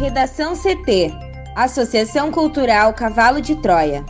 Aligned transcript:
Redação 0.00 0.54
CT 0.56 1.12
Associação 1.54 2.32
Cultural 2.32 2.94
Cavalo 2.94 3.38
de 3.38 3.54
Troia. 3.56 4.02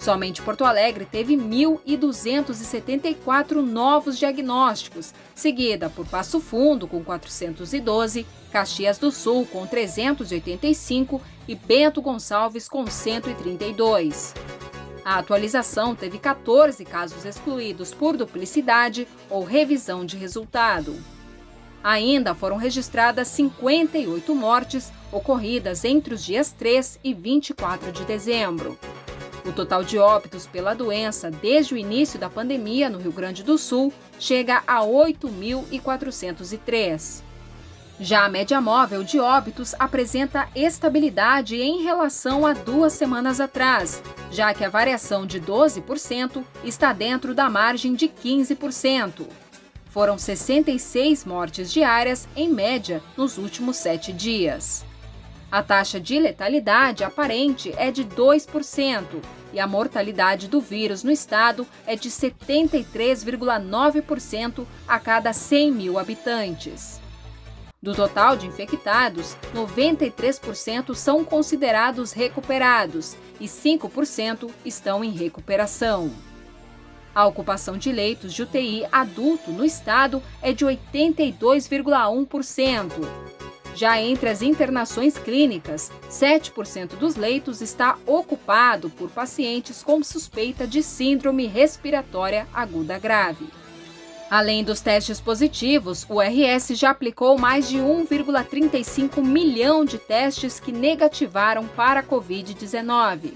Somente 0.00 0.42
Porto 0.42 0.64
Alegre 0.64 1.06
teve 1.06 1.36
1.274 1.36 3.62
novos 3.62 4.18
diagnósticos, 4.18 5.14
seguida 5.32 5.88
por 5.88 6.08
Passo 6.08 6.40
Fundo, 6.40 6.88
com 6.88 7.04
412, 7.04 8.26
Caxias 8.50 8.98
do 8.98 9.12
Sul, 9.12 9.46
com 9.46 9.68
385 9.68 11.22
e 11.46 11.54
Bento 11.54 12.02
Gonçalves, 12.02 12.68
com 12.68 12.84
132. 12.84 14.34
A 15.10 15.18
atualização 15.18 15.92
teve 15.92 16.20
14 16.20 16.84
casos 16.84 17.24
excluídos 17.24 17.92
por 17.92 18.16
duplicidade 18.16 19.08
ou 19.28 19.42
revisão 19.42 20.06
de 20.06 20.16
resultado. 20.16 20.96
Ainda 21.82 22.32
foram 22.32 22.56
registradas 22.56 23.26
58 23.26 24.32
mortes 24.36 24.92
ocorridas 25.10 25.84
entre 25.84 26.14
os 26.14 26.24
dias 26.24 26.52
3 26.52 27.00
e 27.02 27.12
24 27.12 27.90
de 27.90 28.04
dezembro. 28.04 28.78
O 29.44 29.50
total 29.50 29.82
de 29.82 29.98
óbitos 29.98 30.46
pela 30.46 30.74
doença 30.74 31.28
desde 31.28 31.74
o 31.74 31.76
início 31.76 32.16
da 32.16 32.30
pandemia 32.30 32.88
no 32.88 33.00
Rio 33.00 33.10
Grande 33.10 33.42
do 33.42 33.58
Sul 33.58 33.92
chega 34.16 34.62
a 34.64 34.82
8.403. 34.82 37.29
Já 38.02 38.24
a 38.24 38.30
média 38.30 38.58
móvel 38.62 39.04
de 39.04 39.20
óbitos 39.20 39.74
apresenta 39.78 40.48
estabilidade 40.56 41.56
em 41.56 41.82
relação 41.82 42.46
a 42.46 42.54
duas 42.54 42.94
semanas 42.94 43.40
atrás, 43.40 44.02
já 44.30 44.54
que 44.54 44.64
a 44.64 44.70
variação 44.70 45.26
de 45.26 45.38
12% 45.38 46.42
está 46.64 46.94
dentro 46.94 47.34
da 47.34 47.50
margem 47.50 47.92
de 47.92 48.08
15%. 48.08 49.26
Foram 49.90 50.16
66 50.16 51.26
mortes 51.26 51.70
diárias, 51.70 52.26
em 52.34 52.48
média, 52.48 53.02
nos 53.18 53.36
últimos 53.36 53.76
sete 53.76 54.14
dias. 54.14 54.82
A 55.52 55.62
taxa 55.62 56.00
de 56.00 56.18
letalidade 56.18 57.04
aparente 57.04 57.70
é 57.76 57.90
de 57.90 58.02
2% 58.02 59.04
e 59.52 59.60
a 59.60 59.66
mortalidade 59.66 60.48
do 60.48 60.58
vírus 60.58 61.04
no 61.04 61.10
estado 61.10 61.66
é 61.86 61.96
de 61.96 62.08
73,9% 62.08 64.64
a 64.88 64.98
cada 64.98 65.34
100 65.34 65.70
mil 65.70 65.98
habitantes. 65.98 66.98
Do 67.82 67.94
total 67.94 68.36
de 68.36 68.46
infectados, 68.46 69.38
93% 69.54 70.94
são 70.94 71.24
considerados 71.24 72.12
recuperados 72.12 73.16
e 73.40 73.46
5% 73.46 74.50
estão 74.66 75.02
em 75.02 75.12
recuperação. 75.12 76.10
A 77.14 77.26
ocupação 77.26 77.78
de 77.78 77.90
leitos 77.90 78.34
de 78.34 78.42
UTI 78.42 78.86
adulto 78.92 79.50
no 79.50 79.64
estado 79.64 80.22
é 80.42 80.52
de 80.52 80.66
82,1%. 80.66 82.90
Já 83.74 83.98
entre 83.98 84.28
as 84.28 84.42
internações 84.42 85.16
clínicas, 85.16 85.90
7% 86.10 86.96
dos 86.96 87.16
leitos 87.16 87.62
está 87.62 87.96
ocupado 88.04 88.90
por 88.90 89.08
pacientes 89.08 89.82
com 89.82 90.04
suspeita 90.04 90.66
de 90.66 90.82
síndrome 90.82 91.46
respiratória 91.46 92.46
aguda 92.52 92.98
grave. 92.98 93.48
Além 94.30 94.62
dos 94.62 94.80
testes 94.80 95.20
positivos, 95.20 96.06
o 96.08 96.20
RS 96.20 96.78
já 96.78 96.90
aplicou 96.90 97.36
mais 97.36 97.68
de 97.68 97.78
1,35 97.78 99.20
milhão 99.20 99.84
de 99.84 99.98
testes 99.98 100.60
que 100.60 100.70
negativaram 100.70 101.66
para 101.66 101.98
a 101.98 102.04
Covid-19. 102.04 103.32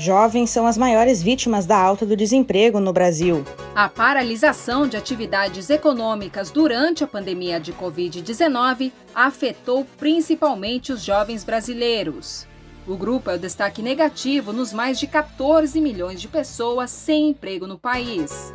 Jovens 0.00 0.48
são 0.48 0.66
as 0.66 0.78
maiores 0.78 1.22
vítimas 1.22 1.66
da 1.66 1.76
alta 1.76 2.06
do 2.06 2.16
desemprego 2.16 2.80
no 2.80 2.90
Brasil. 2.90 3.44
A 3.74 3.86
paralisação 3.86 4.88
de 4.88 4.96
atividades 4.96 5.68
econômicas 5.68 6.50
durante 6.50 7.04
a 7.04 7.06
pandemia 7.06 7.60
de 7.60 7.70
Covid-19 7.74 8.92
afetou 9.14 9.86
principalmente 9.98 10.90
os 10.90 11.04
jovens 11.04 11.44
brasileiros. 11.44 12.46
O 12.88 12.96
grupo 12.96 13.28
é 13.28 13.34
o 13.34 13.38
destaque 13.38 13.82
negativo 13.82 14.54
nos 14.54 14.72
mais 14.72 14.98
de 14.98 15.06
14 15.06 15.78
milhões 15.82 16.18
de 16.18 16.28
pessoas 16.28 16.90
sem 16.90 17.28
emprego 17.28 17.66
no 17.66 17.78
país. 17.78 18.54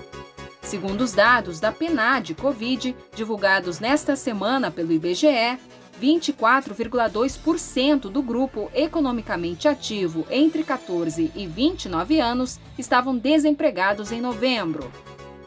Segundo 0.64 1.02
os 1.02 1.14
dados 1.14 1.60
da 1.60 1.72
PNAD 1.72 2.34
Covid, 2.34 2.96
divulgados 3.16 3.80
nesta 3.80 4.16
semana 4.16 4.72
pelo 4.72 4.91
IBGE, 4.91 5.59
24,2% 6.02 8.09
do 8.09 8.22
grupo 8.22 8.70
economicamente 8.74 9.68
ativo 9.68 10.26
entre 10.30 10.64
14 10.64 11.32
e 11.36 11.47
29 11.47 12.20
anos 12.20 12.59
estavam 12.78 13.18
desempregados 13.18 14.12
em 14.12 14.22
novembro. 14.22 14.92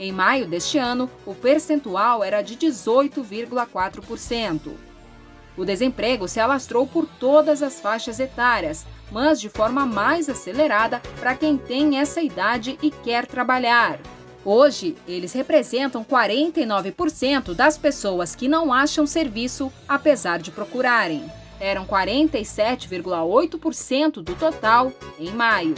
Em 0.00 0.12
maio 0.12 0.46
deste 0.46 0.78
ano, 0.78 1.10
o 1.26 1.34
percentual 1.34 2.22
era 2.22 2.40
de 2.40 2.56
18,4%. 2.56 4.70
O 5.56 5.64
desemprego 5.64 6.28
se 6.28 6.38
alastrou 6.38 6.86
por 6.86 7.04
todas 7.18 7.64
as 7.64 7.80
faixas 7.80 8.20
etárias, 8.20 8.86
mas 9.10 9.40
de 9.40 9.48
forma 9.48 9.84
mais 9.84 10.28
acelerada 10.28 11.02
para 11.18 11.34
quem 11.34 11.58
tem 11.58 11.98
essa 11.98 12.22
idade 12.22 12.78
e 12.80 12.92
quer 12.92 13.26
trabalhar. 13.26 13.98
Hoje, 14.44 14.96
eles 15.06 15.32
representam 15.32 16.04
49% 16.04 17.54
das 17.54 17.76
pessoas 17.76 18.34
que 18.34 18.48
não 18.48 18.72
acham 18.72 19.06
serviço 19.06 19.70
apesar 19.88 20.38
de 20.38 20.50
procurarem. 20.50 21.24
Eram 21.60 21.84
47,8% 21.84 24.22
do 24.22 24.34
total 24.36 24.92
em 25.18 25.30
maio. 25.30 25.74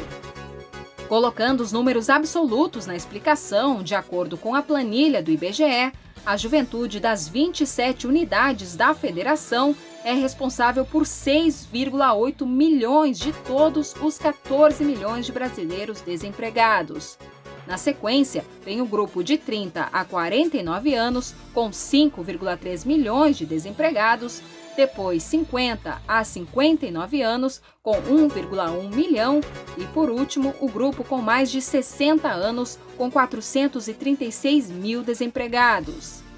Colocando 1.08 1.62
os 1.62 1.72
números 1.72 2.10
absolutos 2.10 2.86
na 2.86 2.94
explicação, 2.94 3.82
de 3.82 3.94
acordo 3.94 4.36
com 4.36 4.54
a 4.54 4.62
planilha 4.62 5.22
do 5.22 5.32
IBGE, 5.32 5.90
a 6.24 6.36
juventude 6.36 7.00
das 7.00 7.26
27 7.26 8.06
unidades 8.06 8.76
da 8.76 8.94
federação 8.94 9.74
é 10.04 10.12
responsável 10.12 10.84
por 10.84 11.04
6,8 11.04 12.46
milhões 12.46 13.18
de 13.18 13.32
todos 13.32 13.94
os 14.00 14.18
14 14.18 14.84
milhões 14.84 15.26
de 15.26 15.32
brasileiros 15.32 16.00
desempregados. 16.00 17.18
Na 17.66 17.76
sequência, 17.76 18.44
vem 18.64 18.80
o 18.80 18.86
grupo 18.86 19.22
de 19.22 19.36
30 19.36 19.88
a 19.92 20.04
49 20.04 20.94
anos, 20.94 21.34
com 21.54 21.70
5,3 21.70 22.86
milhões 22.86 23.36
de 23.36 23.46
desempregados, 23.46 24.42
depois 24.76 25.22
50 25.24 26.00
a 26.06 26.24
59 26.24 27.22
anos, 27.22 27.60
com 27.82 27.92
1,1 27.92 28.94
milhão, 28.94 29.40
e 29.76 29.84
por 29.86 30.10
último, 30.10 30.54
o 30.60 30.68
grupo 30.68 31.04
com 31.04 31.18
mais 31.18 31.50
de 31.50 31.60
60 31.60 32.28
anos, 32.28 32.78
com 32.96 33.10
436 33.10 34.70
mil 34.70 35.02
desempregados. 35.02 36.29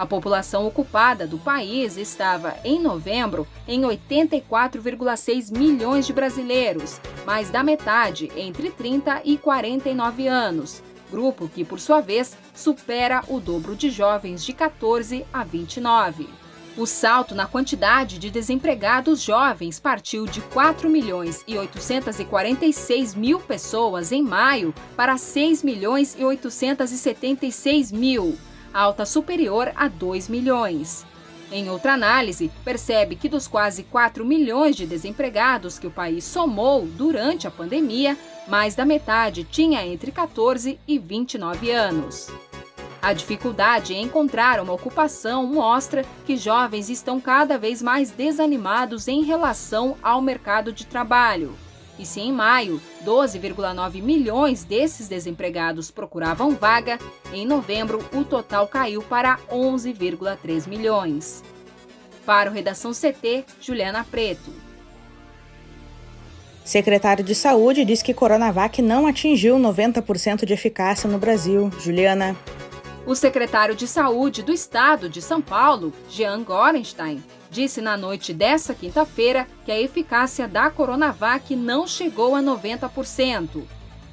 A 0.00 0.06
população 0.06 0.66
ocupada 0.66 1.26
do 1.26 1.36
país 1.36 1.98
estava, 1.98 2.56
em 2.64 2.80
novembro, 2.80 3.46
em 3.68 3.82
84,6 3.82 5.54
milhões 5.54 6.06
de 6.06 6.14
brasileiros, 6.14 6.98
mais 7.26 7.50
da 7.50 7.62
metade 7.62 8.32
entre 8.34 8.70
30 8.70 9.20
e 9.26 9.36
49 9.36 10.26
anos, 10.26 10.82
grupo 11.10 11.50
que, 11.50 11.66
por 11.66 11.78
sua 11.78 12.00
vez, 12.00 12.34
supera 12.54 13.22
o 13.28 13.38
dobro 13.38 13.76
de 13.76 13.90
jovens 13.90 14.42
de 14.42 14.54
14 14.54 15.26
a 15.30 15.44
29. 15.44 16.30
O 16.78 16.86
salto 16.86 17.34
na 17.34 17.44
quantidade 17.44 18.18
de 18.18 18.30
desempregados 18.30 19.20
jovens 19.20 19.78
partiu 19.78 20.24
de 20.24 20.40
4 20.40 20.88
milhões 20.88 21.44
e 21.46 21.58
846 21.58 23.14
mil 23.14 23.38
pessoas 23.38 24.12
em 24.12 24.22
maio 24.22 24.74
para 24.96 25.18
6 25.18 25.62
milhões 25.62 26.16
e 26.18 26.24
876 26.24 27.92
mil 27.92 28.38
alta 28.72 29.04
superior 29.04 29.72
a 29.74 29.88
2 29.88 30.28
milhões. 30.28 31.06
Em 31.52 31.68
outra 31.68 31.94
análise, 31.94 32.50
percebe 32.64 33.16
que 33.16 33.28
dos 33.28 33.48
quase 33.48 33.82
4 33.82 34.24
milhões 34.24 34.76
de 34.76 34.86
desempregados 34.86 35.78
que 35.78 35.86
o 35.86 35.90
país 35.90 36.24
somou 36.24 36.86
durante 36.86 37.48
a 37.48 37.50
pandemia, 37.50 38.16
mais 38.46 38.76
da 38.76 38.84
metade 38.84 39.42
tinha 39.42 39.84
entre 39.84 40.12
14 40.12 40.78
e 40.86 40.98
29 40.98 41.70
anos. 41.70 42.28
A 43.02 43.12
dificuldade 43.12 43.94
em 43.94 44.04
encontrar 44.04 44.60
uma 44.60 44.74
ocupação 44.74 45.46
mostra 45.46 46.04
que 46.26 46.36
jovens 46.36 46.90
estão 46.90 47.18
cada 47.18 47.58
vez 47.58 47.80
mais 47.82 48.10
desanimados 48.10 49.08
em 49.08 49.22
relação 49.22 49.96
ao 50.02 50.20
mercado 50.20 50.72
de 50.72 50.86
trabalho. 50.86 51.54
E 52.00 52.06
se 52.06 52.18
em 52.18 52.32
maio 52.32 52.80
12,9 53.04 54.02
milhões 54.02 54.64
desses 54.64 55.06
desempregados 55.06 55.90
procuravam 55.90 56.56
vaga, 56.56 56.98
em 57.30 57.46
novembro 57.46 58.02
o 58.14 58.24
total 58.24 58.66
caiu 58.66 59.02
para 59.02 59.38
11,3 59.50 60.66
milhões. 60.66 61.44
Para 62.24 62.50
o 62.50 62.54
Redação 62.54 62.92
CT, 62.92 63.44
Juliana 63.60 64.02
Preto. 64.02 64.50
Secretário 66.64 67.22
de 67.22 67.34
Saúde 67.34 67.84
diz 67.84 68.00
que 68.00 68.14
Coronavac 68.14 68.80
não 68.80 69.06
atingiu 69.06 69.58
90% 69.58 70.46
de 70.46 70.54
eficácia 70.54 71.06
no 71.06 71.18
Brasil. 71.18 71.70
Juliana. 71.78 72.34
O 73.06 73.14
secretário 73.14 73.74
de 73.74 73.86
Saúde 73.86 74.42
do 74.42 74.52
Estado 74.52 75.06
de 75.06 75.20
São 75.20 75.42
Paulo, 75.42 75.92
Jean 76.08 76.42
Gorenstein, 76.44 77.22
disse 77.50 77.80
na 77.80 77.96
noite 77.96 78.32
dessa 78.32 78.74
quinta-feira 78.74 79.46
que 79.64 79.72
a 79.72 79.80
eficácia 79.80 80.46
da 80.46 80.70
Coronavac 80.70 81.54
não 81.56 81.86
chegou 81.86 82.34
a 82.36 82.40
90%. 82.40 83.62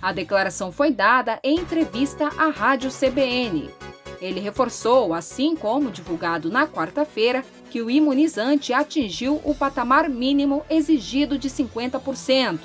A 0.01 0.11
declaração 0.11 0.71
foi 0.71 0.91
dada 0.91 1.39
em 1.43 1.59
entrevista 1.59 2.27
à 2.37 2.49
Rádio 2.49 2.89
CBN. 2.91 3.69
Ele 4.19 4.39
reforçou, 4.39 5.13
assim 5.13 5.55
como 5.55 5.91
divulgado 5.91 6.49
na 6.49 6.67
quarta-feira, 6.67 7.43
que 7.69 7.81
o 7.81 7.89
imunizante 7.89 8.73
atingiu 8.73 9.39
o 9.43 9.53
patamar 9.53 10.09
mínimo 10.09 10.63
exigido 10.69 11.37
de 11.37 11.49
50%, 11.49 12.59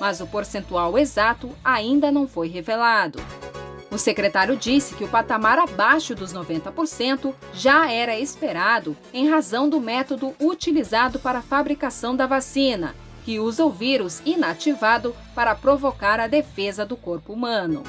mas 0.00 0.20
o 0.20 0.26
percentual 0.26 0.98
exato 0.98 1.50
ainda 1.64 2.10
não 2.10 2.26
foi 2.26 2.48
revelado. 2.48 3.20
O 3.90 3.98
secretário 3.98 4.56
disse 4.56 4.94
que 4.94 5.04
o 5.04 5.08
patamar 5.08 5.58
abaixo 5.58 6.14
dos 6.14 6.32
90% 6.32 7.32
já 7.54 7.90
era 7.90 8.18
esperado 8.18 8.96
em 9.12 9.28
razão 9.28 9.68
do 9.68 9.80
método 9.80 10.34
utilizado 10.40 11.18
para 11.18 11.38
a 11.38 11.42
fabricação 11.42 12.14
da 12.16 12.26
vacina, 12.26 12.94
que 13.24 13.38
usa 13.38 13.64
o 13.64 13.70
vírus 13.70 14.20
inativado 14.26 15.14
para 15.34 15.54
provocar 15.54 16.18
a 16.18 16.26
defesa 16.26 16.84
do 16.84 16.96
corpo 16.96 17.32
humano. 17.32 17.82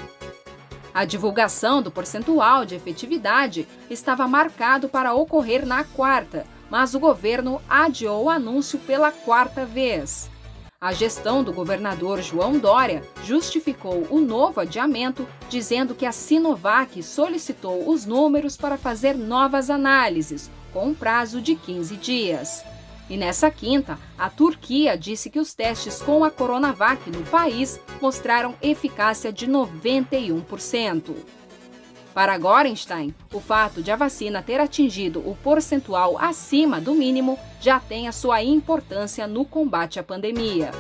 A 0.94 1.06
divulgação 1.06 1.82
do 1.82 1.92
percentual 1.92 2.66
de 2.66 2.74
efetividade 2.74 3.68
estava 3.90 4.28
marcado 4.28 4.90
para 4.90 5.14
ocorrer 5.14 5.66
na 5.66 5.84
quarta, 5.84 6.46
mas 6.70 6.96
o 6.96 7.00
governo 7.00 7.62
adiou 7.70 8.26
o 8.26 8.30
anúncio 8.30 8.80
pela 8.80 9.12
quarta 9.12 9.66
vez. 9.66 10.30
A 10.80 10.94
gestão 10.94 11.44
do 11.44 11.52
governador 11.52 12.22
João 12.22 12.60
Dória 12.60 13.02
justificou 13.24 14.06
o 14.12 14.22
novo 14.22 14.60
adiamento, 14.60 15.28
dizendo 15.50 15.96
que 15.96 16.06
a 16.06 16.12
Sinovac 16.12 17.02
solicitou 17.02 17.90
os 17.90 18.06
números 18.06 18.56
para 18.56 18.78
fazer 18.78 19.16
novas 19.16 19.72
análises, 19.72 20.52
com 20.72 20.90
um 20.90 20.94
prazo 20.94 21.42
de 21.42 21.56
15 21.56 21.98
dias. 21.98 22.64
E 23.10 23.18
nessa 23.18 23.50
quinta, 23.50 23.98
a 24.20 24.30
Turquia 24.30 24.96
disse 24.96 25.32
que 25.32 25.40
os 25.40 25.56
testes 25.56 26.00
com 26.00 26.24
a 26.24 26.30
Coronavac 26.30 27.10
no 27.10 27.24
país 27.24 27.80
mostraram 28.00 28.54
eficácia 28.62 29.34
de 29.34 29.48
91%. 29.48 31.16
Para 32.18 32.36
Gorenstein, 32.36 33.14
o 33.31 33.40
fato 33.40 33.80
de 33.80 33.92
a 33.92 33.96
vacina 33.96 34.42
ter 34.42 34.60
atingido 34.60 35.19
o 35.19 35.38
percentual 35.44 36.18
acima 36.18 36.81
do 36.81 36.96
mínimo 36.96 37.38
já 37.62 37.80
tem 37.80 38.08
a 38.08 38.12
sua 38.12 38.42
importância 38.42 39.28
no 39.28 39.46
combate 39.46 40.00
à 40.00 40.04
pandemia. 40.04 40.72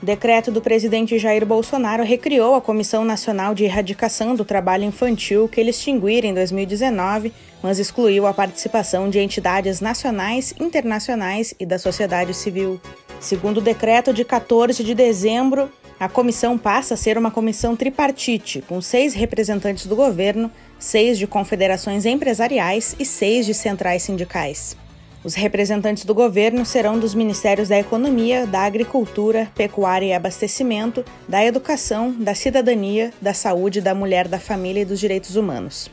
Decreto 0.00 0.52
do 0.52 0.60
presidente 0.60 1.18
Jair 1.18 1.44
Bolsonaro 1.44 2.04
recriou 2.04 2.54
a 2.54 2.60
Comissão 2.60 3.04
Nacional 3.04 3.52
de 3.52 3.64
Erradicação 3.64 4.36
do 4.36 4.44
Trabalho 4.44 4.84
Infantil, 4.84 5.48
que 5.48 5.60
ele 5.60 5.70
extinguira 5.70 6.28
em 6.28 6.32
2019, 6.32 7.32
mas 7.60 7.80
excluiu 7.80 8.28
a 8.28 8.32
participação 8.32 9.10
de 9.10 9.18
entidades 9.18 9.80
nacionais, 9.80 10.54
internacionais 10.60 11.52
e 11.58 11.66
da 11.66 11.80
sociedade 11.80 12.32
civil. 12.32 12.80
Segundo 13.18 13.58
o 13.58 13.60
decreto 13.60 14.14
de 14.14 14.24
14 14.24 14.84
de 14.84 14.94
dezembro, 14.94 15.68
a 16.04 16.08
comissão 16.08 16.58
passa 16.58 16.92
a 16.92 16.96
ser 16.98 17.16
uma 17.16 17.30
comissão 17.30 17.74
tripartite, 17.74 18.62
com 18.68 18.78
seis 18.82 19.14
representantes 19.14 19.86
do 19.86 19.96
governo, 19.96 20.50
seis 20.78 21.16
de 21.16 21.26
confederações 21.26 22.04
empresariais 22.04 22.94
e 22.98 23.06
seis 23.06 23.46
de 23.46 23.54
centrais 23.54 24.02
sindicais. 24.02 24.76
Os 25.24 25.34
representantes 25.34 26.04
do 26.04 26.14
governo 26.14 26.66
serão 26.66 26.98
dos 26.98 27.14
Ministérios 27.14 27.70
da 27.70 27.78
Economia, 27.78 28.46
da 28.46 28.60
Agricultura, 28.60 29.50
Pecuária 29.54 30.04
e 30.04 30.12
Abastecimento, 30.12 31.02
da 31.26 31.42
Educação, 31.42 32.12
da 32.12 32.34
Cidadania, 32.34 33.10
da 33.18 33.32
Saúde, 33.32 33.80
da 33.80 33.94
Mulher, 33.94 34.28
da 34.28 34.38
Família 34.38 34.82
e 34.82 34.84
dos 34.84 35.00
Direitos 35.00 35.36
Humanos. 35.36 35.90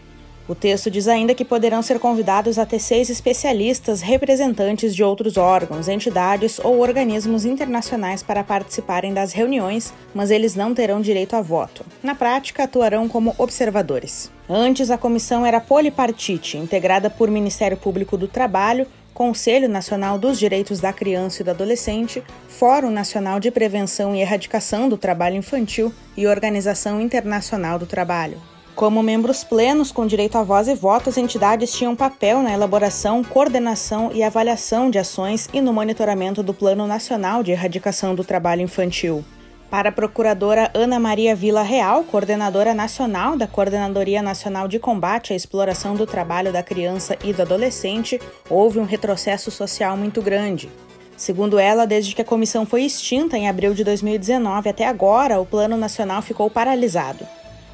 O 0.47 0.55
texto 0.55 0.89
diz 0.89 1.07
ainda 1.07 1.35
que 1.35 1.45
poderão 1.45 1.81
ser 1.81 1.99
convidados 1.99 2.57
até 2.57 2.77
seis 2.79 3.09
especialistas 3.09 4.01
representantes 4.01 4.93
de 4.93 5.03
outros 5.03 5.37
órgãos, 5.37 5.87
entidades 5.87 6.59
ou 6.59 6.79
organismos 6.79 7.45
internacionais 7.45 8.23
para 8.23 8.43
participarem 8.43 9.13
das 9.13 9.33
reuniões, 9.33 9.93
mas 10.13 10.31
eles 10.31 10.55
não 10.55 10.73
terão 10.73 10.99
direito 10.99 11.35
a 11.35 11.41
voto. 11.41 11.85
Na 12.03 12.15
prática, 12.15 12.63
atuarão 12.63 13.07
como 13.07 13.35
observadores. 13.37 14.31
Antes, 14.49 14.89
a 14.89 14.97
comissão 14.97 15.45
era 15.45 15.61
polipartite, 15.61 16.57
integrada 16.57 17.09
por 17.09 17.29
Ministério 17.29 17.77
Público 17.77 18.17
do 18.17 18.27
Trabalho, 18.27 18.87
Conselho 19.13 19.69
Nacional 19.69 20.17
dos 20.17 20.39
Direitos 20.39 20.79
da 20.79 20.91
Criança 20.91 21.41
e 21.41 21.45
do 21.45 21.51
Adolescente, 21.51 22.23
Fórum 22.47 22.89
Nacional 22.89 23.39
de 23.39 23.51
Prevenção 23.51 24.15
e 24.15 24.21
Erradicação 24.21 24.89
do 24.89 24.97
Trabalho 24.97 25.35
Infantil 25.35 25.93
e 26.17 26.25
Organização 26.25 26.99
Internacional 26.99 27.77
do 27.77 27.85
Trabalho. 27.85 28.50
Como 28.75 29.03
membros 29.03 29.43
plenos 29.43 29.91
com 29.91 30.07
direito 30.07 30.37
a 30.37 30.43
voz 30.43 30.67
e 30.67 30.73
voto, 30.73 31.09
as 31.09 31.17
entidades 31.17 31.71
tinham 31.71 31.95
papel 31.95 32.41
na 32.41 32.53
elaboração, 32.53 33.23
coordenação 33.23 34.11
e 34.13 34.23
avaliação 34.23 34.89
de 34.89 34.97
ações 34.97 35.47
e 35.53 35.61
no 35.61 35.73
monitoramento 35.73 36.41
do 36.41 36.53
Plano 36.53 36.87
Nacional 36.87 37.43
de 37.43 37.51
Erradicação 37.51 38.15
do 38.15 38.23
Trabalho 38.23 38.61
Infantil. 38.61 39.23
Para 39.69 39.89
a 39.89 39.91
procuradora 39.91 40.71
Ana 40.73 40.99
Maria 40.99 41.35
Vila 41.35 41.61
Real, 41.61 42.03
coordenadora 42.03 42.73
nacional 42.73 43.37
da 43.37 43.47
Coordenadoria 43.47 44.21
Nacional 44.21 44.67
de 44.67 44.79
Combate 44.79 45.31
à 45.31 45.35
Exploração 45.35 45.95
do 45.95 46.05
Trabalho 46.05 46.51
da 46.51 46.63
Criança 46.63 47.17
e 47.23 47.31
do 47.31 47.41
Adolescente, 47.41 48.19
houve 48.49 48.79
um 48.79 48.85
retrocesso 48.85 49.51
social 49.51 49.95
muito 49.95 50.21
grande. 50.21 50.69
Segundo 51.15 51.59
ela, 51.59 51.85
desde 51.85 52.15
que 52.15 52.21
a 52.21 52.25
comissão 52.25 52.65
foi 52.65 52.83
extinta 52.83 53.37
em 53.37 53.47
abril 53.47 53.73
de 53.73 53.83
2019 53.83 54.69
até 54.69 54.87
agora, 54.87 55.39
o 55.39 55.45
Plano 55.45 55.77
Nacional 55.77 56.21
ficou 56.21 56.49
paralisado. 56.49 57.25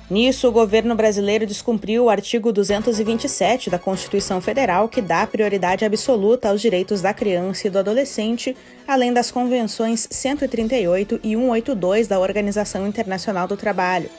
Nisso, 0.10 0.48
o 0.48 0.52
governo 0.54 0.96
brasileiro 0.96 1.46
descumpriu 1.46 2.06
o 2.06 2.10
artigo 2.10 2.54
227 2.54 3.70
da 3.70 3.78
Constituição 3.78 4.40
Federal, 4.40 4.88
que 4.88 5.02
dá 5.02 5.28
prioridade 5.28 5.84
absoluta 5.84 6.48
aos 6.48 6.62
direitos 6.62 7.02
da 7.02 7.14
criança 7.14 7.68
e 7.68 7.70
do 7.70 7.78
adolescente, 7.78 8.56
além 8.88 9.12
das 9.12 9.32
convenções 9.32 10.08
138 10.10 11.20
e 11.22 11.36
182 11.36 12.08
da 12.08 12.20
Organização 12.22 12.88
Internacional 12.88 13.50
do 13.50 13.58
Trabalho, 13.58 14.10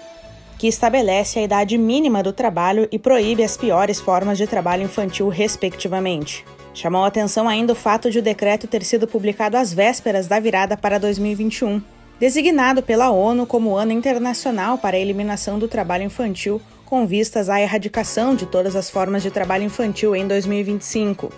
que 0.59 0.67
estabelece 0.67 1.39
a 1.39 1.43
idade 1.43 1.79
mínima 1.79 2.23
do 2.23 2.35
trabalho 2.35 2.87
e 2.93 2.99
proíbe 2.99 3.43
as 3.43 3.57
piores 3.57 3.99
formas 3.99 4.37
de 4.37 4.47
trabalho 4.47 4.83
infantil, 4.83 5.29
respectivamente. 5.29 6.45
Chamou 6.75 7.03
atenção 7.03 7.49
ainda 7.49 7.73
o 7.73 7.77
fato 7.77 8.11
de 8.11 8.19
o 8.19 8.23
decreto 8.23 8.67
ter 8.67 8.85
sido 8.85 9.09
publicado 9.09 9.57
às 9.57 9.73
vésperas 9.73 10.27
da 10.27 10.39
virada 10.39 10.77
para 10.77 10.99
2021 10.99 11.81
designado 12.19 12.83
pela 12.83 13.11
ONU 13.11 13.47
como 13.47 13.77
Ano 13.77 13.93
Internacional 13.93 14.79
para 14.79 14.97
a 14.97 15.01
Eliminação 15.01 15.59
do 15.59 15.69
Trabalho 15.69 16.05
Infantil, 16.05 16.61
com 16.85 17.07
vistas 17.07 17.49
à 17.49 17.61
erradicação 17.61 18.35
de 18.35 18.47
todas 18.47 18.75
as 18.75 18.91
formas 18.91 19.23
de 19.23 19.31
trabalho 19.31 19.65
infantil 19.65 20.17
em 20.17 20.27
2025. 20.27 21.31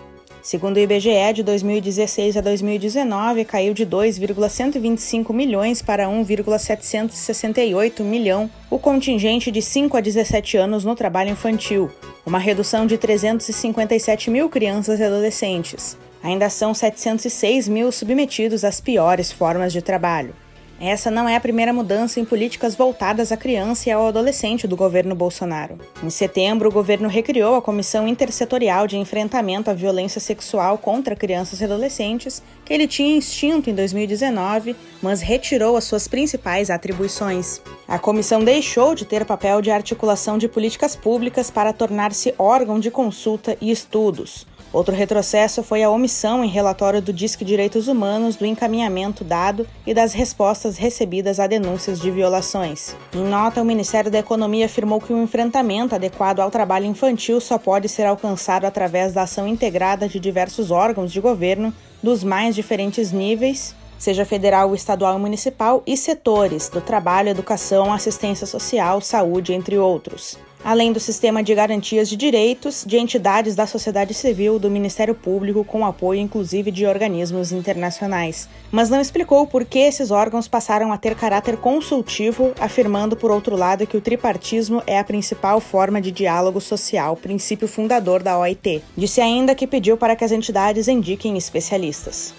Segundo 0.42 0.78
o 0.78 0.80
IBGE, 0.80 1.34
de 1.34 1.42
2016 1.42 2.34
a 2.36 2.40
2019 2.40 3.44
caiu 3.44 3.74
de 3.74 3.84
2,125 3.84 5.34
milhões 5.34 5.82
para 5.82 6.08
1,768 6.08 8.02
milhão 8.02 8.48
o 8.70 8.78
contingente 8.78 9.50
de 9.50 9.60
5 9.60 9.98
a 9.98 10.00
17 10.00 10.56
anos 10.56 10.82
no 10.82 10.94
trabalho 10.94 11.28
infantil, 11.30 11.90
uma 12.24 12.38
redução 12.38 12.86
de 12.86 12.96
357 12.96 14.30
mil 14.30 14.48
crianças 14.48 14.98
e 14.98 15.04
adolescentes. 15.04 15.98
Ainda 16.22 16.48
são 16.48 16.72
706 16.72 17.68
mil 17.68 17.92
submetidos 17.92 18.64
às 18.64 18.80
piores 18.80 19.30
formas 19.30 19.74
de 19.74 19.82
trabalho. 19.82 20.34
Essa 20.80 21.10
não 21.10 21.28
é 21.28 21.36
a 21.36 21.40
primeira 21.40 21.74
mudança 21.74 22.18
em 22.18 22.24
políticas 22.24 22.74
voltadas 22.74 23.30
à 23.30 23.36
criança 23.36 23.90
e 23.90 23.92
ao 23.92 24.06
adolescente 24.06 24.66
do 24.66 24.74
governo 24.74 25.14
Bolsonaro. 25.14 25.78
Em 26.02 26.08
setembro, 26.08 26.70
o 26.70 26.72
governo 26.72 27.06
recriou 27.06 27.54
a 27.54 27.60
Comissão 27.60 28.08
Intersetorial 28.08 28.86
de 28.86 28.96
Enfrentamento 28.96 29.70
à 29.70 29.74
Violência 29.74 30.22
Sexual 30.22 30.78
contra 30.78 31.14
Crianças 31.14 31.60
e 31.60 31.64
Adolescentes, 31.64 32.42
que 32.64 32.72
ele 32.72 32.88
tinha 32.88 33.18
extinto 33.18 33.68
em 33.68 33.74
2019, 33.74 34.74
mas 35.02 35.20
retirou 35.20 35.76
as 35.76 35.84
suas 35.84 36.08
principais 36.08 36.70
atribuições. 36.70 37.60
A 37.86 37.98
comissão 37.98 38.42
deixou 38.42 38.94
de 38.94 39.04
ter 39.04 39.26
papel 39.26 39.60
de 39.60 39.70
articulação 39.70 40.38
de 40.38 40.48
políticas 40.48 40.96
públicas 40.96 41.50
para 41.50 41.74
tornar-se 41.74 42.34
órgão 42.38 42.80
de 42.80 42.90
consulta 42.90 43.54
e 43.60 43.70
estudos. 43.70 44.46
Outro 44.72 44.94
retrocesso 44.94 45.64
foi 45.64 45.82
a 45.82 45.90
omissão 45.90 46.44
em 46.44 46.48
relatório 46.48 47.02
do 47.02 47.12
Disque 47.12 47.44
Direitos 47.44 47.88
Humanos 47.88 48.36
do 48.36 48.46
encaminhamento 48.46 49.24
dado 49.24 49.66
e 49.84 49.92
das 49.92 50.12
respostas 50.12 50.78
recebidas 50.78 51.40
a 51.40 51.48
denúncias 51.48 51.98
de 51.98 52.08
violações. 52.08 52.94
Em 53.12 53.24
nota, 53.24 53.60
o 53.60 53.64
Ministério 53.64 54.12
da 54.12 54.20
Economia 54.20 54.66
afirmou 54.66 55.00
que 55.00 55.12
o 55.12 55.16
um 55.16 55.24
enfrentamento 55.24 55.96
adequado 55.96 56.38
ao 56.38 56.52
trabalho 56.52 56.86
infantil 56.86 57.40
só 57.40 57.58
pode 57.58 57.88
ser 57.88 58.04
alcançado 58.04 58.64
através 58.64 59.12
da 59.12 59.22
ação 59.22 59.48
integrada 59.48 60.08
de 60.08 60.20
diversos 60.20 60.70
órgãos 60.70 61.12
de 61.12 61.20
governo 61.20 61.74
dos 62.00 62.22
mais 62.22 62.54
diferentes 62.54 63.10
níveis, 63.10 63.74
seja 63.98 64.24
federal, 64.24 64.72
estadual 64.72 65.18
e 65.18 65.20
municipal, 65.20 65.82
e 65.84 65.96
setores 65.96 66.68
do 66.68 66.80
trabalho, 66.80 67.28
educação, 67.28 67.92
assistência 67.92 68.46
social, 68.46 69.00
saúde, 69.00 69.52
entre 69.52 69.76
outros 69.76 70.38
além 70.64 70.92
do 70.92 71.00
sistema 71.00 71.42
de 71.42 71.54
garantias 71.54 72.08
de 72.08 72.16
direitos 72.16 72.84
de 72.86 72.96
entidades 72.96 73.54
da 73.54 73.66
sociedade 73.66 74.14
civil, 74.14 74.58
do 74.58 74.70
Ministério 74.70 75.14
Público, 75.14 75.64
com 75.64 75.84
apoio 75.84 76.20
inclusive 76.20 76.70
de 76.70 76.86
organismos 76.86 77.52
internacionais. 77.52 78.48
Mas 78.70 78.90
não 78.90 79.00
explicou 79.00 79.46
por 79.46 79.64
que 79.64 79.78
esses 79.78 80.10
órgãos 80.10 80.48
passaram 80.48 80.92
a 80.92 80.98
ter 80.98 81.14
caráter 81.14 81.56
consultivo, 81.56 82.52
afirmando, 82.60 83.16
por 83.16 83.30
outro 83.30 83.56
lado, 83.56 83.86
que 83.86 83.96
o 83.96 84.00
tripartismo 84.00 84.82
é 84.86 84.98
a 84.98 85.04
principal 85.04 85.60
forma 85.60 86.00
de 86.00 86.10
diálogo 86.10 86.60
social, 86.60 87.16
princípio 87.16 87.66
fundador 87.66 88.22
da 88.22 88.38
OIT. 88.38 88.82
Disse 88.96 89.20
ainda 89.20 89.54
que 89.54 89.66
pediu 89.66 89.96
para 89.96 90.14
que 90.16 90.24
as 90.24 90.32
entidades 90.32 90.88
indiquem 90.88 91.36
especialistas 91.36 92.34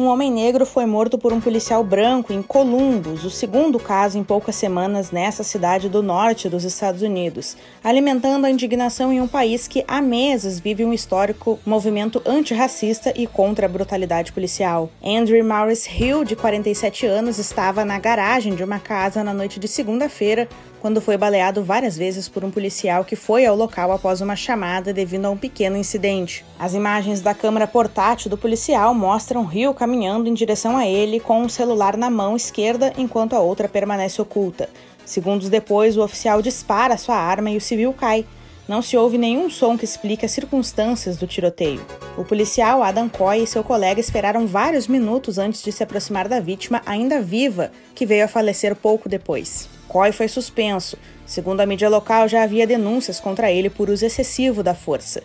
um 0.00 0.06
homem 0.06 0.32
negro 0.32 0.64
foi 0.64 0.86
morto 0.86 1.18
por 1.18 1.30
um 1.30 1.40
policial 1.40 1.84
branco 1.84 2.32
em 2.32 2.42
Columbus, 2.42 3.22
o 3.22 3.30
segundo 3.30 3.78
caso 3.78 4.16
em 4.16 4.24
poucas 4.24 4.56
semanas 4.56 5.10
nessa 5.10 5.44
cidade 5.44 5.90
do 5.90 6.02
norte 6.02 6.48
dos 6.48 6.64
Estados 6.64 7.02
Unidos, 7.02 7.54
alimentando 7.84 8.46
a 8.46 8.50
indignação 8.50 9.12
em 9.12 9.20
um 9.20 9.28
país 9.28 9.68
que 9.68 9.84
há 9.86 10.00
meses 10.00 10.58
vive 10.58 10.86
um 10.86 10.92
histórico 10.94 11.58
movimento 11.66 12.22
antirracista 12.24 13.12
e 13.14 13.26
contra 13.26 13.66
a 13.66 13.68
brutalidade 13.68 14.32
policial. 14.32 14.90
Andrew 15.04 15.44
Morris 15.44 15.86
Hill, 15.86 16.24
de 16.24 16.34
47 16.34 17.04
anos, 17.04 17.38
estava 17.38 17.84
na 17.84 17.98
garagem 17.98 18.54
de 18.54 18.64
uma 18.64 18.78
casa 18.78 19.22
na 19.22 19.34
noite 19.34 19.60
de 19.60 19.68
segunda-feira 19.68 20.48
quando 20.80 21.00
foi 21.00 21.16
baleado 21.16 21.62
várias 21.62 21.96
vezes 21.96 22.28
por 22.28 22.42
um 22.42 22.50
policial 22.50 23.04
que 23.04 23.14
foi 23.14 23.44
ao 23.44 23.54
local 23.54 23.92
após 23.92 24.20
uma 24.20 24.34
chamada 24.34 24.92
devido 24.92 25.26
a 25.26 25.30
um 25.30 25.36
pequeno 25.36 25.76
incidente. 25.76 26.44
As 26.58 26.74
imagens 26.74 27.20
da 27.20 27.34
câmera 27.34 27.66
portátil 27.66 28.30
do 28.30 28.38
policial 28.38 28.94
mostram 28.94 29.44
Rio 29.44 29.74
caminhando 29.74 30.28
em 30.28 30.34
direção 30.34 30.76
a 30.76 30.86
ele 30.86 31.20
com 31.20 31.42
um 31.42 31.48
celular 31.48 31.96
na 31.96 32.10
mão 32.10 32.34
esquerda 32.34 32.92
enquanto 32.96 33.34
a 33.34 33.40
outra 33.40 33.68
permanece 33.68 34.20
oculta. 34.20 34.68
Segundos 35.04 35.48
depois, 35.48 35.96
o 35.96 36.02
oficial 36.02 36.40
dispara 36.40 36.96
sua 36.96 37.16
arma 37.16 37.50
e 37.50 37.56
o 37.56 37.60
civil 37.60 37.92
cai. 37.92 38.24
Não 38.68 38.80
se 38.80 38.96
ouve 38.96 39.18
nenhum 39.18 39.50
som 39.50 39.76
que 39.76 39.84
explique 39.84 40.24
as 40.24 40.30
circunstâncias 40.30 41.16
do 41.16 41.26
tiroteio. 41.26 41.84
O 42.16 42.24
policial 42.24 42.82
Adam 42.84 43.08
Coy 43.08 43.42
e 43.42 43.46
seu 43.46 43.64
colega 43.64 44.00
esperaram 44.00 44.46
vários 44.46 44.86
minutos 44.86 45.38
antes 45.38 45.62
de 45.62 45.72
se 45.72 45.82
aproximar 45.82 46.28
da 46.28 46.38
vítima, 46.38 46.80
ainda 46.86 47.20
viva, 47.20 47.72
que 47.94 48.06
veio 48.06 48.24
a 48.24 48.28
falecer 48.28 48.76
pouco 48.76 49.08
depois. 49.08 49.79
Coy 49.90 50.12
foi 50.12 50.28
suspenso. 50.28 50.96
Segundo 51.26 51.60
a 51.60 51.66
mídia 51.66 51.88
local, 51.88 52.28
já 52.28 52.44
havia 52.44 52.64
denúncias 52.64 53.18
contra 53.18 53.50
ele 53.50 53.68
por 53.68 53.90
uso 53.90 54.06
excessivo 54.06 54.62
da 54.62 54.72
força. 54.72 55.20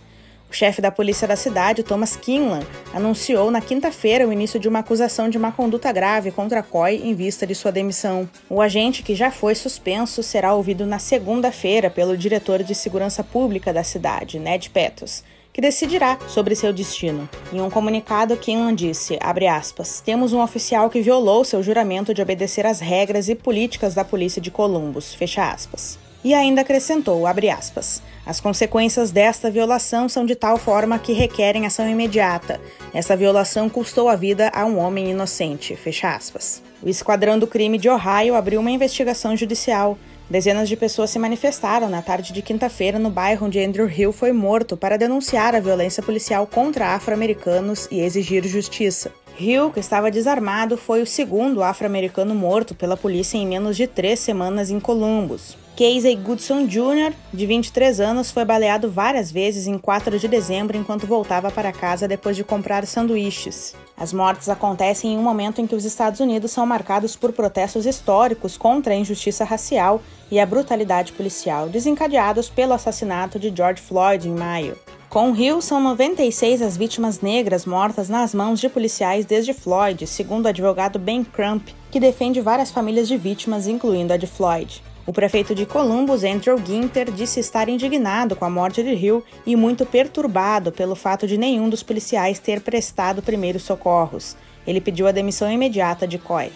O 0.50 0.54
chefe 0.54 0.82
da 0.82 0.90
polícia 0.92 1.28
da 1.28 1.36
cidade, 1.36 1.84
Thomas 1.84 2.16
Kinlan, 2.16 2.62
anunciou 2.92 3.52
na 3.52 3.62
quinta-feira 3.62 4.28
o 4.28 4.34
início 4.34 4.60
de 4.60 4.68
uma 4.68 4.80
acusação 4.80 5.30
de 5.30 5.38
má 5.38 5.52
conduta 5.52 5.92
grave 5.92 6.32
contra 6.32 6.64
Coy 6.64 6.96
em 6.96 7.14
vista 7.14 7.46
de 7.46 7.54
sua 7.54 7.72
demissão. 7.72 8.28
O 8.50 8.60
agente, 8.60 9.04
que 9.04 9.14
já 9.14 9.30
foi 9.30 9.54
suspenso, 9.54 10.24
será 10.24 10.56
ouvido 10.56 10.84
na 10.84 10.98
segunda-feira 10.98 11.92
pelo 11.92 12.18
diretor 12.18 12.64
de 12.64 12.74
segurança 12.74 13.24
pública 13.24 13.72
da 13.72 13.84
cidade, 13.84 14.40
Ned 14.40 14.72
Pettos, 14.72 15.24
que 15.56 15.62
decidirá 15.62 16.20
sobre 16.28 16.54
seu 16.54 16.74
destino. 16.74 17.30
Em 17.54 17.62
um 17.62 17.70
comunicado, 17.70 18.36
Kinlan 18.36 18.76
disse, 18.76 19.18
aspas, 19.22 20.02
temos 20.02 20.34
um 20.34 20.42
oficial 20.42 20.90
que 20.90 21.00
violou 21.00 21.46
seu 21.46 21.64
juramento 21.64 22.14
de 22.14 22.22
obedecer 22.22 22.66
às 22.66 22.82
regras 22.82 23.30
e 23.30 23.36
políticas 23.36 23.96
da 23.96 24.04
polícia 24.04 24.42
de 24.42 24.52
Columbus, 24.52 25.16
fecha 25.16 25.50
aspas. 25.50 25.98
E 26.26 26.34
ainda 26.34 26.60
acrescentou, 26.60 27.24
aspas, 27.26 28.02
as 28.26 28.42
consequências 28.42 29.12
desta 29.12 29.50
violação 29.50 30.10
são 30.10 30.26
de 30.26 30.36
tal 30.36 30.58
forma 30.58 31.00
que 31.00 31.14
requerem 31.14 31.66
ação 31.66 31.88
imediata. 31.88 32.60
Essa 32.94 33.16
violação 33.16 33.70
custou 33.70 34.10
a 34.10 34.16
vida 34.18 34.52
a 34.54 34.66
um 34.66 34.78
homem 34.78 35.12
inocente, 35.12 35.74
fecha 35.78 36.14
aspas. 36.14 36.62
O 36.84 36.90
Esquadrão 36.90 37.40
do 37.40 37.48
Crime 37.48 37.78
de 37.78 37.88
Ohio 37.88 38.36
abriu 38.36 38.60
uma 38.60 38.72
investigação 38.72 39.38
judicial 39.38 39.98
Dezenas 40.30 40.68
de 40.68 40.76
pessoas 40.76 41.12
se 41.12 41.20
manifestaram 41.20 41.88
na 41.88 42.02
tarde 42.02 42.34
de 42.34 42.42
quinta-feira 42.42 42.98
no 42.98 43.12
bairro 43.12 43.46
onde 43.46 43.64
Andrew 43.64 43.88
Hill 43.88 44.12
foi 44.12 44.32
morto 44.32 44.76
para 44.76 44.98
denunciar 44.98 45.56
a 45.56 45.60
violência 45.60 46.02
policial 46.02 46.48
contra 46.48 46.96
afro-americanos 46.96 47.88
e 47.92 48.02
exigir 48.02 48.44
justiça. 48.46 49.12
Hill, 49.38 49.72
que 49.72 49.80
estava 49.80 50.10
desarmado, 50.10 50.78
foi 50.78 51.02
o 51.02 51.06
segundo 51.06 51.62
afro-americano 51.62 52.34
morto 52.34 52.74
pela 52.74 52.96
polícia 52.96 53.38
em 53.38 53.46
menos 53.46 53.76
de 53.76 53.86
três 53.86 54.20
semanas 54.20 54.70
em 54.72 54.80
Columbus. 54.80 55.58
Casey 55.76 56.16
Goodson 56.16 56.66
Jr., 56.68 57.14
de 57.34 57.46
23 57.46 58.00
anos, 58.00 58.32
foi 58.32 58.46
baleado 58.46 58.90
várias 58.90 59.30
vezes 59.30 59.68
em 59.68 59.78
4 59.78 60.18
de 60.18 60.26
dezembro 60.26 60.78
enquanto 60.78 61.06
voltava 61.06 61.52
para 61.52 61.74
casa 61.74 62.08
depois 62.08 62.38
de 62.38 62.46
comprar 62.46 62.86
sanduíches. 62.88 63.76
As 63.98 64.14
mortes 64.14 64.48
acontecem 64.48 65.14
em 65.14 65.18
um 65.18 65.22
momento 65.22 65.60
em 65.60 65.68
que 65.68 65.76
os 65.76 65.84
Estados 65.84 66.22
Unidos 66.22 66.52
são 66.52 66.66
marcados 66.66 67.18
por 67.18 67.34
protestos 67.34 67.86
históricos 67.86 68.58
contra 68.58 68.94
a 68.94 68.98
injustiça 68.98 69.44
racial 69.44 70.02
e 70.32 70.40
a 70.40 70.46
brutalidade 70.46 71.12
policial, 71.12 71.68
desencadeados 71.68 72.50
pelo 72.50 72.74
assassinato 72.74 73.38
de 73.38 73.54
George 73.54 73.82
Floyd 73.82 74.30
em 74.30 74.34
maio. 74.34 74.78
Com 75.16 75.32
o 75.32 75.36
Hill, 75.38 75.62
são 75.62 75.80
96 75.80 76.62
as 76.62 76.76
vítimas 76.76 77.22
negras 77.22 77.66
mortas 77.66 78.10
nas 78.10 78.34
mãos 78.34 78.60
de 78.60 78.68
policiais 78.68 79.26
desde 79.26 79.54
Floyd, 79.54 80.06
segundo 80.06 80.44
o 80.44 80.50
advogado 80.50 81.00
Ben 81.00 81.24
Crump, 81.24 81.70
que 81.90 82.02
defende 82.02 82.42
várias 82.42 82.70
famílias 82.70 83.08
de 83.08 83.16
vítimas, 83.16 83.66
incluindo 83.66 84.12
a 84.12 84.18
de 84.18 84.28
Floyd. 84.28 84.84
O 85.08 85.14
prefeito 85.14 85.56
de 85.56 85.66
Columbus, 85.66 86.26
Andrew 86.26 86.58
Ginter, 86.58 87.10
disse 87.14 87.40
estar 87.40 87.70
indignado 87.70 88.36
com 88.36 88.44
a 88.44 88.50
morte 88.50 88.84
de 88.84 88.90
Hill 88.90 89.24
e 89.46 89.56
muito 89.56 89.86
perturbado 89.86 90.70
pelo 90.70 90.98
fato 90.98 91.26
de 91.26 91.38
nenhum 91.38 91.70
dos 91.70 91.82
policiais 91.82 92.38
ter 92.38 92.60
prestado 92.60 93.22
primeiros 93.22 93.64
socorros. 93.64 94.36
Ele 94.68 94.82
pediu 94.82 95.08
a 95.08 95.14
demissão 95.14 95.50
imediata 95.50 96.06
de 96.06 96.18
Coy. 96.18 96.52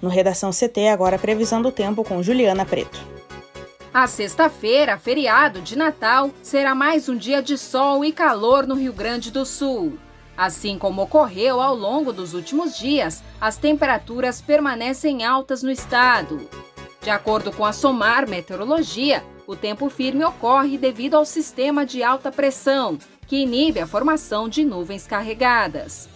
No 0.00 0.08
Redação 0.08 0.48
CT, 0.50 0.88
agora 0.88 1.18
previsão 1.18 1.60
do 1.60 1.70
tempo 1.70 2.02
com 2.02 2.22
Juliana 2.22 2.64
Preto. 2.64 3.15
A 3.96 4.06
sexta-feira, 4.06 4.98
feriado 4.98 5.62
de 5.62 5.74
Natal, 5.74 6.30
será 6.42 6.74
mais 6.74 7.08
um 7.08 7.16
dia 7.16 7.42
de 7.42 7.56
sol 7.56 8.04
e 8.04 8.12
calor 8.12 8.66
no 8.66 8.74
Rio 8.74 8.92
Grande 8.92 9.30
do 9.30 9.46
Sul. 9.46 9.98
Assim 10.36 10.78
como 10.78 11.00
ocorreu 11.00 11.62
ao 11.62 11.74
longo 11.74 12.12
dos 12.12 12.34
últimos 12.34 12.76
dias, 12.76 13.24
as 13.40 13.56
temperaturas 13.56 14.38
permanecem 14.42 15.24
altas 15.24 15.62
no 15.62 15.70
estado. 15.70 16.46
De 17.00 17.08
acordo 17.08 17.50
com 17.50 17.64
a 17.64 17.72
SOMAR 17.72 18.28
Meteorologia, 18.28 19.24
o 19.46 19.56
tempo 19.56 19.88
firme 19.88 20.26
ocorre 20.26 20.76
devido 20.76 21.14
ao 21.14 21.24
sistema 21.24 21.86
de 21.86 22.02
alta 22.02 22.30
pressão, 22.30 22.98
que 23.26 23.36
inibe 23.36 23.80
a 23.80 23.86
formação 23.86 24.46
de 24.46 24.62
nuvens 24.62 25.06
carregadas. 25.06 26.06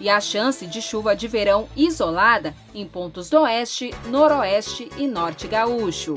E 0.00 0.10
a 0.10 0.20
chance 0.20 0.66
de 0.66 0.82
chuva 0.82 1.14
de 1.14 1.28
verão 1.28 1.68
isolada 1.76 2.52
em 2.74 2.84
pontos 2.84 3.30
do 3.30 3.42
oeste, 3.42 3.94
noroeste 4.08 4.90
e 4.96 5.06
norte 5.06 5.46
gaúcho. 5.46 6.16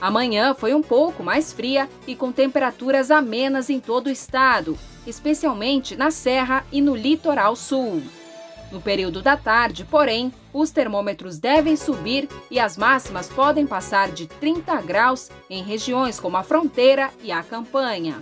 Amanhã 0.00 0.54
foi 0.54 0.74
um 0.74 0.82
pouco 0.82 1.22
mais 1.22 1.52
fria 1.52 1.88
e 2.06 2.16
com 2.16 2.32
temperaturas 2.32 3.10
amenas 3.10 3.68
em 3.68 3.78
todo 3.78 4.06
o 4.06 4.10
estado, 4.10 4.78
especialmente 5.06 5.94
na 5.94 6.10
Serra 6.10 6.64
e 6.72 6.80
no 6.80 6.96
litoral 6.96 7.54
sul. 7.54 8.02
No 8.72 8.80
período 8.80 9.20
da 9.20 9.36
tarde, 9.36 9.84
porém, 9.84 10.32
os 10.52 10.70
termômetros 10.70 11.38
devem 11.38 11.76
subir 11.76 12.28
e 12.50 12.58
as 12.58 12.76
máximas 12.76 13.28
podem 13.28 13.66
passar 13.66 14.10
de 14.10 14.26
30 14.26 14.80
graus 14.82 15.28
em 15.50 15.62
regiões 15.62 16.18
como 16.18 16.36
a 16.36 16.42
fronteira 16.42 17.10
e 17.22 17.30
a 17.30 17.42
campanha. 17.42 18.20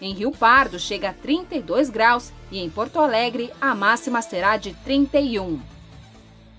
Em 0.00 0.12
Rio 0.14 0.30
Pardo 0.30 0.78
chega 0.78 1.10
a 1.10 1.14
32 1.14 1.90
graus 1.90 2.32
e 2.50 2.58
em 2.58 2.70
Porto 2.70 3.00
Alegre 3.00 3.50
a 3.60 3.74
máxima 3.74 4.22
será 4.22 4.56
de 4.56 4.74
31. 4.84 5.60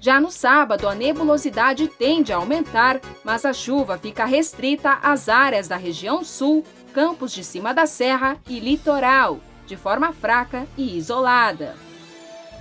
Já 0.03 0.20
no 0.20 0.31
sábado, 0.31 0.89
a 0.89 0.96
nebulosidade 0.96 1.88
tende 1.88 2.34
a 2.34 2.38
aumentar, 2.38 3.00
mas 3.24 3.46
a 3.46 3.53
chuva 3.53 4.00
fica 4.00 4.25
restrita 4.25 4.98
às 5.03 5.29
áreas 5.29 5.67
da 5.67 5.77
região 5.77 6.24
sul, 6.24 6.65
campos 6.91 7.31
de 7.31 7.43
cima 7.43 7.72
da 7.72 7.86
serra 7.86 8.36
e 8.50 8.60
litoral, 8.60 9.39
de 9.67 9.77
forma 9.77 10.12
fraca 10.12 10.65
e 10.75 10.98
isolada. 10.98 11.75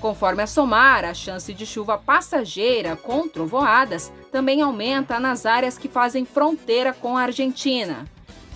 Conforme 0.02 0.42
a 0.42 0.46
somar, 0.46 1.02
a 1.06 1.14
chance 1.14 1.54
de 1.54 1.64
chuva 1.64 1.96
passageira 1.96 2.94
com 2.94 3.26
trovoadas 3.26 4.12
também 4.30 4.60
aumenta 4.60 5.18
nas 5.18 5.46
áreas 5.46 5.78
que 5.78 5.88
fazem 5.88 6.26
fronteira 6.26 6.92
com 6.92 7.16
a 7.16 7.22
Argentina. 7.22 8.04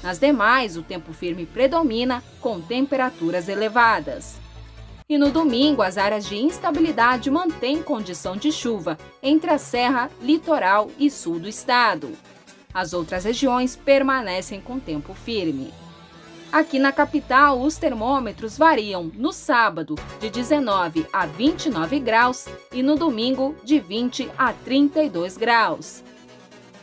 Nas 0.02 0.18
demais, 0.18 0.76
o 0.76 0.82
tempo 0.82 1.14
firme 1.14 1.46
predomina, 1.46 2.22
com 2.38 2.60
temperaturas 2.60 3.48
elevadas. 3.48 4.43
E 5.14 5.18
no 5.18 5.30
domingo, 5.30 5.80
as 5.80 5.96
áreas 5.96 6.26
de 6.26 6.34
instabilidade 6.36 7.30
mantêm 7.30 7.80
condição 7.80 8.36
de 8.36 8.50
chuva 8.50 8.98
entre 9.22 9.48
a 9.48 9.58
serra, 9.58 10.10
litoral 10.20 10.90
e 10.98 11.08
sul 11.08 11.38
do 11.38 11.48
estado. 11.48 12.10
As 12.74 12.92
outras 12.92 13.22
regiões 13.22 13.76
permanecem 13.76 14.60
com 14.60 14.80
tempo 14.80 15.14
firme. 15.14 15.72
Aqui 16.50 16.80
na 16.80 16.90
capital, 16.90 17.60
os 17.60 17.76
termômetros 17.76 18.58
variam 18.58 19.08
no 19.14 19.32
sábado 19.32 19.94
de 20.18 20.28
19 20.28 21.06
a 21.12 21.26
29 21.26 22.00
graus 22.00 22.48
e 22.72 22.82
no 22.82 22.96
domingo 22.96 23.54
de 23.62 23.78
20 23.78 24.28
a 24.36 24.52
32 24.52 25.36
graus. 25.36 26.02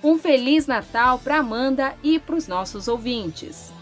Um 0.01 0.17
Feliz 0.17 0.67
Natal 0.67 1.19
para 1.19 1.39
Amanda 1.39 1.95
e 2.01 2.17
para 2.17 2.35
os 2.37 2.47
nossos 2.47 2.87
ouvintes. 2.87 3.73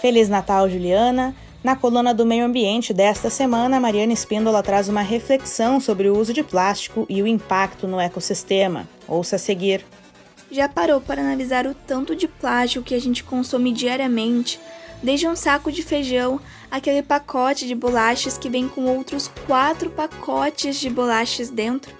Feliz 0.00 0.30
Natal, 0.30 0.66
Juliana! 0.66 1.36
Na 1.62 1.76
coluna 1.76 2.14
do 2.14 2.24
Meio 2.24 2.46
Ambiente 2.46 2.94
desta 2.94 3.28
semana, 3.28 3.78
Mariana 3.78 4.14
Espíndola 4.14 4.62
traz 4.62 4.88
uma 4.88 5.02
reflexão 5.02 5.78
sobre 5.78 6.08
o 6.08 6.18
uso 6.18 6.32
de 6.32 6.42
plástico 6.42 7.04
e 7.06 7.22
o 7.22 7.26
impacto 7.26 7.86
no 7.86 8.00
ecossistema. 8.00 8.88
Ouça 9.06 9.36
a 9.36 9.38
seguir. 9.38 9.84
Já 10.50 10.70
parou 10.70 11.02
para 11.02 11.20
analisar 11.20 11.66
o 11.66 11.74
tanto 11.74 12.16
de 12.16 12.26
plástico 12.26 12.86
que 12.86 12.94
a 12.94 13.00
gente 13.00 13.22
consome 13.22 13.72
diariamente? 13.72 14.58
Desde 15.02 15.28
um 15.28 15.36
saco 15.36 15.70
de 15.70 15.82
feijão, 15.82 16.40
aquele 16.70 17.02
pacote 17.02 17.66
de 17.66 17.74
bolachas 17.74 18.38
que 18.38 18.48
vem 18.48 18.66
com 18.66 18.86
outros 18.86 19.28
quatro 19.46 19.90
pacotes 19.90 20.80
de 20.80 20.88
bolachas 20.88 21.50
dentro? 21.50 21.94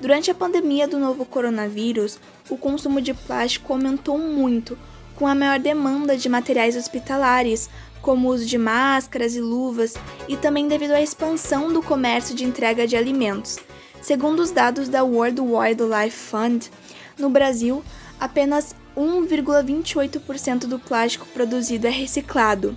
Durante 0.00 0.30
a 0.30 0.34
pandemia 0.34 0.88
do 0.88 0.98
novo 0.98 1.26
coronavírus, 1.26 2.18
o 2.48 2.56
consumo 2.56 3.00
de 3.02 3.12
plástico 3.12 3.74
aumentou 3.74 4.18
muito, 4.18 4.78
com 5.16 5.26
a 5.26 5.34
maior 5.34 5.58
demanda 5.58 6.16
de 6.16 6.28
materiais 6.28 6.76
hospitalares, 6.76 7.68
como 8.00 8.28
o 8.28 8.32
uso 8.32 8.46
de 8.46 8.56
máscaras 8.56 9.34
e 9.34 9.40
luvas, 9.40 9.94
e 10.28 10.36
também 10.36 10.68
devido 10.68 10.92
à 10.92 11.02
expansão 11.02 11.72
do 11.72 11.82
comércio 11.82 12.34
de 12.34 12.44
entrega 12.44 12.86
de 12.86 12.96
alimentos. 12.96 13.58
Segundo 14.00 14.40
os 14.40 14.52
dados 14.52 14.88
da 14.88 15.02
World 15.02 15.40
Wildlife 15.40 16.16
Fund, 16.16 16.70
no 17.18 17.28
Brasil, 17.30 17.82
apenas 18.20 18.76
1,28% 18.96 20.66
do 20.66 20.78
plástico 20.78 21.26
produzido 21.26 21.86
é 21.86 21.90
reciclado. 21.90 22.76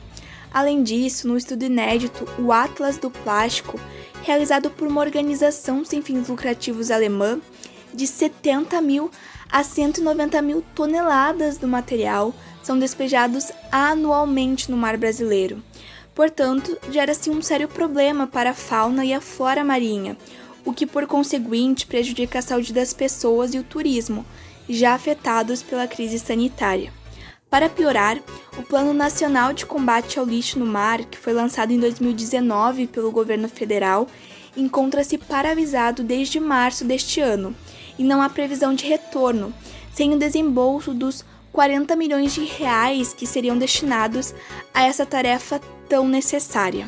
Além 0.52 0.82
disso, 0.82 1.28
no 1.28 1.38
estudo 1.38 1.66
inédito, 1.66 2.28
o 2.40 2.52
Atlas 2.52 2.98
do 2.98 3.12
Plástico, 3.12 3.80
realizado 4.24 4.70
por 4.72 4.88
uma 4.88 5.02
organização 5.02 5.86
sem 5.86 6.02
fins 6.02 6.28
lucrativos 6.28 6.90
alemã, 6.90 7.40
de 7.94 8.08
70 8.08 8.82
mil 8.82 9.12
a 9.52 9.64
190 9.64 10.42
mil 10.44 10.64
toneladas 10.76 11.58
do 11.58 11.68
material 11.68 12.34
são 12.62 12.78
despejados 12.78 13.52
anualmente 13.72 14.70
no 14.70 14.78
mar 14.78 14.96
brasileiro. 14.96 15.64
Portanto, 16.14 16.78
gera-se 16.92 17.30
um 17.30 17.42
sério 17.42 17.68
problema 17.68 18.28
para 18.28 18.52
a 18.52 18.54
fauna 18.54 19.04
e 19.04 19.14
a 19.14 19.20
flora 19.20 19.64
marinha, 19.64 20.16
o 20.64 20.72
que 20.72 20.86
por 20.86 21.08
conseguinte 21.08 21.88
prejudica 21.88 22.40
a 22.40 22.42
saúde 22.44 22.74
das 22.74 22.94
pessoas 22.94 23.54
e 23.54 23.58
o 23.58 23.64
turismo, 23.64 24.24
já 24.70 24.94
afetados 24.94 25.64
pela 25.64 25.88
crise 25.88 26.20
sanitária. 26.20 26.94
Para 27.50 27.70
piorar, 27.70 28.20
o 28.56 28.62
Plano 28.62 28.94
Nacional 28.94 29.54
de 29.54 29.66
Combate 29.66 30.20
ao 30.20 30.26
Lixo 30.26 30.60
no 30.60 30.66
Mar, 30.68 31.04
que 31.06 31.18
foi 31.18 31.34
lançado 31.34 31.72
em 31.72 31.80
2019 31.80 32.86
pelo 32.86 33.12
governo 33.12 33.50
federal, 33.50 34.08
encontra-se 34.56 35.18
paralisado 35.18 36.04
desde 36.04 36.40
março 36.40 36.86
deste 36.86 37.20
ano 37.20 37.56
e 38.00 38.04
não 38.04 38.20
há 38.22 38.30
previsão 38.30 38.74
de 38.74 38.88
retorno, 38.88 39.54
sem 39.92 40.14
o 40.14 40.18
desembolso 40.18 40.94
dos 40.94 41.26
40 41.52 41.94
milhões 41.96 42.34
de 42.34 42.46
reais 42.46 43.14
que 43.14 43.28
seriam 43.28 43.58
destinados 43.58 44.34
a 44.74 44.84
essa 44.84 45.06
tarefa 45.06 45.60
tão 45.88 46.08
necessária. 46.08 46.88